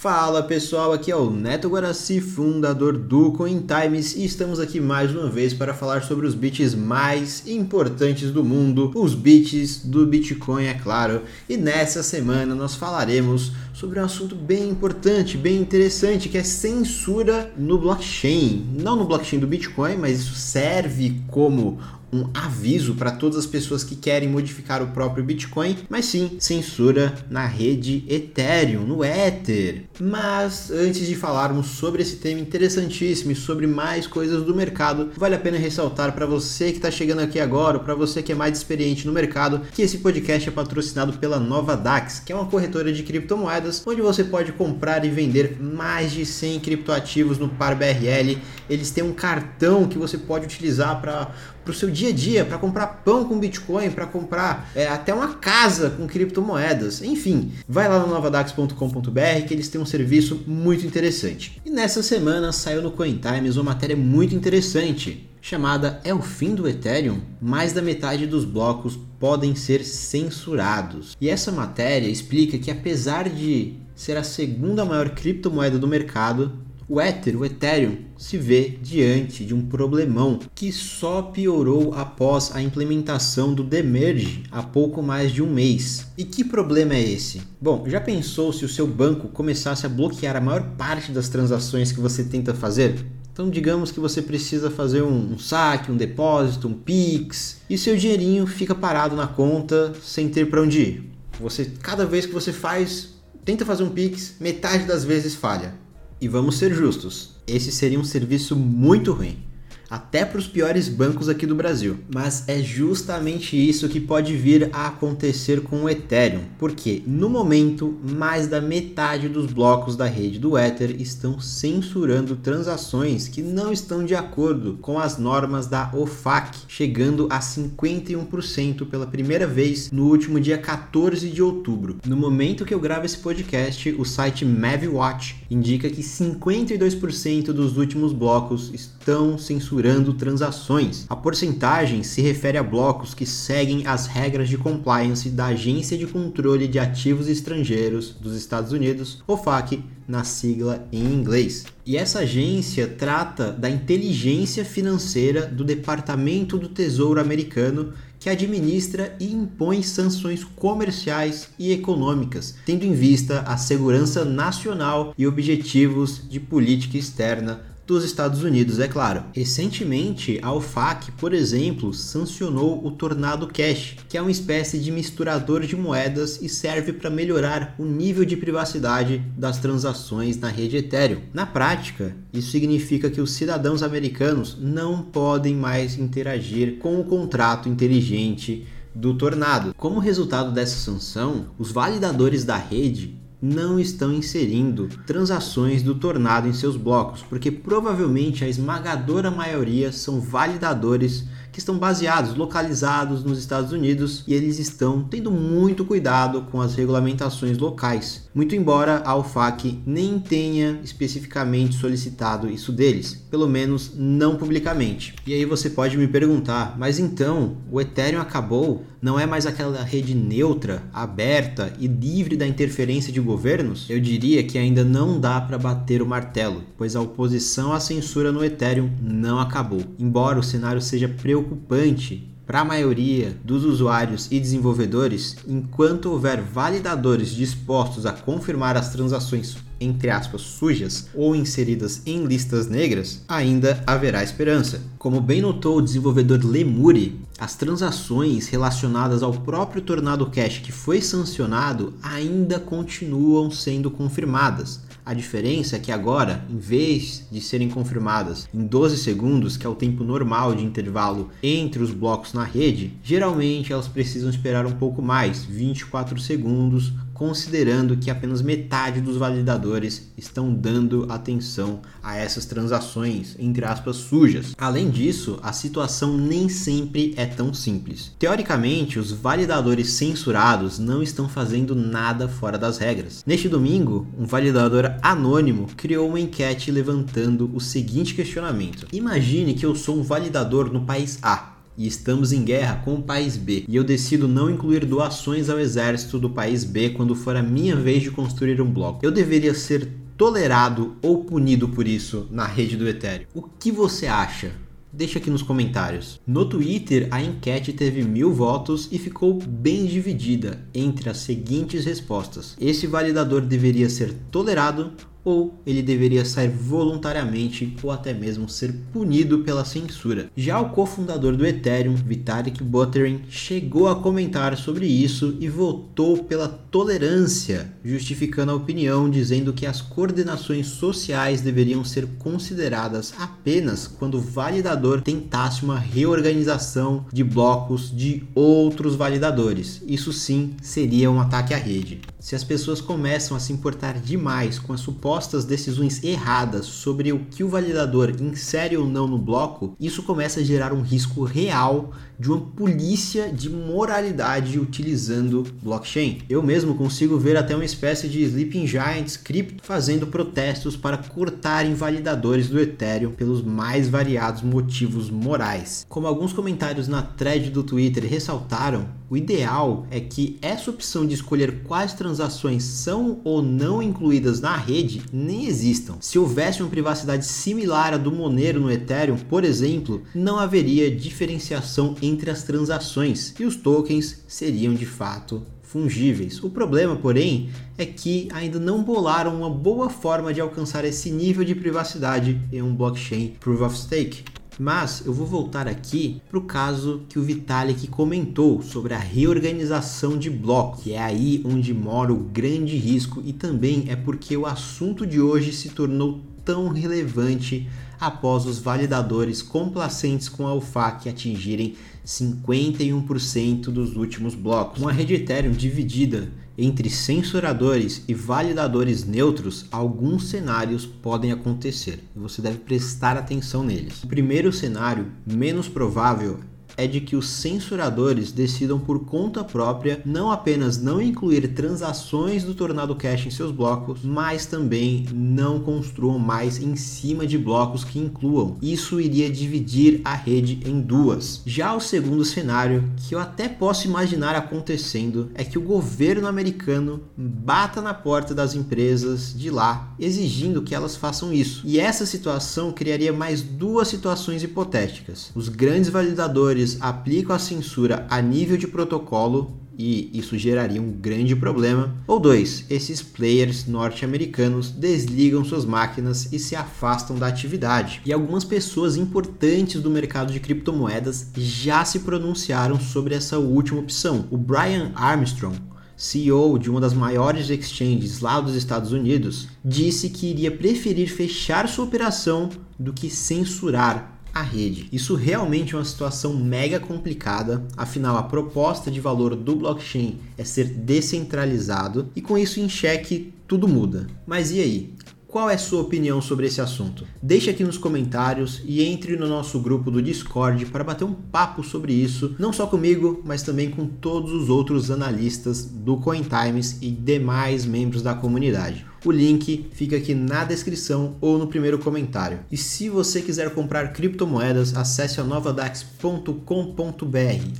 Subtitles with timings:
[0.00, 5.10] Fala pessoal, aqui é o Neto Guaraci, fundador do Coin Times, e estamos aqui mais
[5.10, 10.66] uma vez para falar sobre os bits mais importantes do mundo, os bits do Bitcoin,
[10.66, 11.22] é claro.
[11.48, 17.52] E nessa semana nós falaremos sobre um assunto bem importante, bem interessante, que é censura
[17.56, 18.68] no blockchain.
[18.80, 21.80] Não no blockchain do Bitcoin, mas isso serve como
[22.12, 27.14] um aviso para todas as pessoas que querem modificar o próprio Bitcoin, mas sim censura
[27.30, 29.84] na rede Ethereum, no Ether.
[30.00, 35.34] Mas antes de falarmos sobre esse tema interessantíssimo e sobre mais coisas do mercado, vale
[35.34, 38.56] a pena ressaltar para você que está chegando aqui agora, para você que é mais
[38.56, 42.92] experiente no mercado, que esse podcast é patrocinado pela Nova Dax, que é uma corretora
[42.92, 48.38] de criptomoedas, onde você pode comprar e vender mais de 100 criptoativos no par BRL.
[48.68, 51.32] Eles têm um cartão que você pode utilizar para
[51.68, 55.12] para o seu dia a dia, para comprar pão com Bitcoin, para comprar é, até
[55.12, 57.02] uma casa com criptomoedas.
[57.02, 61.60] Enfim, vai lá no novadax.com.br que eles têm um serviço muito interessante.
[61.64, 66.68] E nessa semana saiu no CoinTimes uma matéria muito interessante chamada É o fim do
[66.68, 67.20] Ethereum?
[67.40, 71.16] Mais da metade dos blocos podem ser censurados.
[71.20, 76.52] E essa matéria explica que apesar de ser a segunda maior criptomoeda do mercado,
[76.88, 82.62] o Ether, o Ethereum, se vê diante de um problemão que só piorou após a
[82.62, 86.06] implementação do Demerge há pouco mais de um mês.
[86.16, 87.42] E que problema é esse?
[87.60, 91.92] Bom, já pensou se o seu banco começasse a bloquear a maior parte das transações
[91.92, 93.04] que você tenta fazer?
[93.30, 97.96] Então, digamos que você precisa fazer um, um, saque, um depósito, um Pix, e seu
[97.96, 101.12] dinheirinho fica parado na conta sem ter para onde ir.
[101.38, 103.10] Você, cada vez que você faz,
[103.44, 105.74] tenta fazer um Pix, metade das vezes falha.
[106.20, 109.47] E vamos ser justos, esse seria um serviço muito ruim
[109.90, 111.98] até para os piores bancos aqui do Brasil.
[112.12, 117.98] Mas é justamente isso que pode vir a acontecer com o Ethereum, porque no momento
[118.02, 124.04] mais da metade dos blocos da rede do Ether estão censurando transações que não estão
[124.04, 130.40] de acordo com as normas da OFAC, chegando a 51% pela primeira vez no último
[130.40, 131.98] dia 14 de outubro.
[132.06, 138.12] No momento que eu gravo esse podcast, o site MavWatch indica que 52% dos últimos
[138.12, 141.06] blocos estão censurados capturando transações.
[141.08, 146.06] A porcentagem se refere a blocos que seguem as regras de compliance da Agência de
[146.06, 151.64] Controle de Ativos Estrangeiros dos Estados Unidos, OFAC, na sigla em inglês.
[151.86, 159.32] E essa agência trata da inteligência financeira do Departamento do Tesouro americano que administra e
[159.32, 166.98] impõe sanções comerciais e econômicas, tendo em vista a segurança nacional e objetivos de política
[166.98, 169.24] externa dos Estados Unidos, é claro.
[169.32, 175.62] Recentemente, a OFAC, por exemplo, sancionou o Tornado Cash, que é uma espécie de misturador
[175.62, 181.22] de moedas e serve para melhorar o nível de privacidade das transações na rede Ethereum.
[181.32, 187.70] Na prática, isso significa que os cidadãos americanos não podem mais interagir com o contrato
[187.70, 189.74] inteligente do Tornado.
[189.74, 196.52] Como resultado dessa sanção, os validadores da rede não estão inserindo transações do Tornado em
[196.52, 201.24] seus blocos, porque provavelmente a esmagadora maioria são validadores
[201.58, 206.76] que estão baseados, localizados nos Estados Unidos e eles estão tendo muito cuidado com as
[206.76, 208.28] regulamentações locais.
[208.32, 215.16] Muito embora a UFAC nem tenha especificamente solicitado isso deles, pelo menos não publicamente.
[215.26, 218.84] E aí você pode me perguntar, mas então o Ethereum acabou?
[219.00, 223.86] Não é mais aquela rede neutra, aberta e livre da interferência de governos?
[223.88, 228.32] Eu diria que ainda não dá para bater o martelo, pois a oposição à censura
[228.32, 229.82] no Ethereum não acabou.
[230.00, 237.30] Embora o cenário seja preocupante para a maioria dos usuários e desenvolvedores, enquanto houver validadores
[237.30, 244.22] dispostos a confirmar as transações entre aspas sujas ou inseridas em listas negras, ainda haverá
[244.22, 244.82] esperança.
[244.98, 251.00] Como bem notou o desenvolvedor Lemuri, as transações relacionadas ao próprio Tornado Cash que foi
[251.00, 258.46] sancionado ainda continuam sendo confirmadas a diferença é que agora, em vez de serem confirmadas
[258.52, 262.92] em 12 segundos, que é o tempo normal de intervalo entre os blocos na rede,
[263.02, 270.10] geralmente elas precisam esperar um pouco mais, 24 segundos, considerando que apenas metade dos validadores
[270.16, 274.54] estão dando atenção a essas transações, entre aspas, sujas.
[274.56, 278.12] Além disso, a situação nem sempre é tão simples.
[278.18, 283.24] Teoricamente, os validadores censurados não estão fazendo nada fora das regras.
[283.26, 289.74] Neste domingo, um validador anônimo criou uma enquete levantando o seguinte questionamento: Imagine que eu
[289.74, 293.76] sou um validador no país A e estamos em guerra com o país B, e
[293.76, 298.02] eu decido não incluir doações ao exército do país B quando for a minha vez
[298.02, 302.88] de construir um bloco, eu deveria ser tolerado ou punido por isso na rede do
[302.88, 303.28] Ethereum?
[303.32, 304.50] O que você acha?
[304.92, 306.18] Deixa aqui nos comentários.
[306.26, 312.56] No Twitter, a enquete teve mil votos e ficou bem dividida entre as seguintes respostas:
[312.58, 314.92] esse validador deveria ser tolerado
[315.28, 320.30] ou ele deveria sair voluntariamente ou até mesmo ser punido pela censura.
[320.34, 326.48] Já o cofundador do Ethereum, Vitalik Buterin, chegou a comentar sobre isso e votou pela
[326.48, 334.22] tolerância, justificando a opinião dizendo que as coordenações sociais deveriam ser consideradas apenas quando o
[334.22, 339.82] validador tentasse uma reorganização de blocos de outros validadores.
[339.86, 342.00] Isso sim seria um ataque à rede.
[342.20, 347.12] Se as pessoas começam a se importar demais com a suposta supostas decisões erradas sobre
[347.12, 351.24] o que o validador insere ou não no bloco, isso começa a gerar um risco
[351.24, 356.22] real de uma polícia de moralidade utilizando blockchain.
[356.28, 361.64] Eu mesmo consigo ver até uma espécie de Sleeping Giants cripto fazendo protestos para cortar
[361.64, 365.86] invalidadores do Ethereum pelos mais variados motivos morais.
[365.88, 371.14] Como alguns comentários na thread do Twitter ressaltaram, o ideal é que essa opção de
[371.14, 375.96] escolher quais transações são ou não incluídas na rede nem existam.
[376.00, 381.96] Se houvesse uma privacidade similar à do Monero no Ethereum, por exemplo, não haveria diferenciação
[382.02, 386.42] entre as transações e os tokens seriam de fato fungíveis.
[386.42, 391.44] O problema, porém, é que ainda não bolaram uma boa forma de alcançar esse nível
[391.44, 394.24] de privacidade em um blockchain Proof of Stake.
[394.58, 400.18] Mas eu vou voltar aqui para o caso que o Vitalik comentou sobre a reorganização
[400.18, 404.46] de blocos, que é aí onde mora o grande risco e também é porque o
[404.46, 407.68] assunto de hoje se tornou tão relevante
[408.00, 414.80] após os validadores complacentes com a UFAC atingirem 51% dos últimos blocos.
[414.80, 422.60] Uma rede Ethereum dividida entre censuradores e validadores neutros, alguns cenários podem acontecer você deve
[422.60, 424.02] prestar atenção neles.
[424.02, 426.40] O primeiro cenário, menos provável,
[426.78, 432.54] é de que os censuradores decidam por conta própria não apenas não incluir transações do
[432.54, 437.98] Tornado Cash em seus blocos, mas também não construam mais em cima de blocos que
[437.98, 438.56] incluam.
[438.62, 441.42] Isso iria dividir a rede em duas.
[441.44, 447.00] Já o segundo cenário, que eu até posso imaginar acontecendo, é que o governo americano
[447.16, 451.62] bata na porta das empresas de lá, exigindo que elas façam isso.
[451.64, 455.32] E essa situação criaria mais duas situações hipotéticas.
[455.34, 460.90] Os grandes validadores eles aplicam a censura a nível de protocolo e isso geraria um
[460.90, 461.94] grande problema.
[462.06, 468.02] Ou dois, esses players norte-americanos desligam suas máquinas e se afastam da atividade.
[468.04, 474.26] E algumas pessoas importantes do mercado de criptomoedas já se pronunciaram sobre essa última opção.
[474.32, 475.56] O Brian Armstrong,
[475.96, 481.68] CEO de uma das maiores exchanges lá dos Estados Unidos, disse que iria preferir fechar
[481.68, 484.88] sua operação do que censurar a rede.
[484.92, 490.44] Isso realmente é uma situação mega complicada, afinal a proposta de valor do blockchain é
[490.44, 494.06] ser descentralizado e com isso em xeque tudo muda.
[494.26, 494.94] Mas e aí?
[495.28, 497.06] Qual é sua opinião sobre esse assunto?
[497.22, 501.62] Deixe aqui nos comentários e entre no nosso grupo do Discord para bater um papo
[501.62, 506.90] sobre isso, não só comigo, mas também com todos os outros analistas do CoinTimes e
[506.90, 508.86] demais membros da comunidade.
[509.04, 512.40] O link fica aqui na descrição ou no primeiro comentário.
[512.50, 516.34] E se você quiser comprar criptomoedas, acesse a novadax.com.br,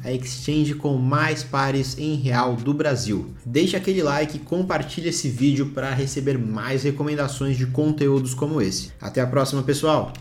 [0.05, 3.33] a exchange com mais pares em real do Brasil.
[3.47, 8.93] Deixe aquele like e compartilhe esse vídeo para receber mais recomendações de conteúdos como esse.
[9.01, 10.13] Até a próxima, pessoal!